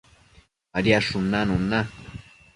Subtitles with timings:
[0.71, 1.83] Badiadshun nanun na